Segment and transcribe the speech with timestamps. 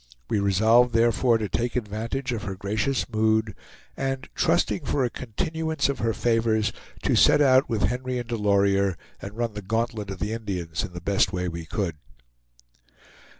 [0.31, 3.53] We resolved therefore to take advantage of her gracious mood
[3.95, 8.97] and trusting for a continuance of her favors, to set out with Henry and Delorier,
[9.21, 11.97] and run the gauntlet of the Indians in the best way we could.